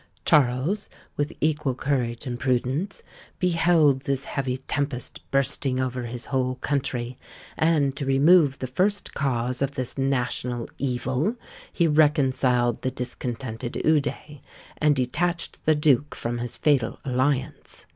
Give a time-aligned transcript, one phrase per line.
[0.25, 3.03] Charles, with equal courage and prudence,
[3.37, 7.15] beheld this heavy tempest bursting over his whole country;
[7.55, 11.35] and to remove the first cause of this national evil,
[11.71, 14.39] he reconciled the discontented Eude,
[14.79, 17.85] and detached the duke from his fatal alliance.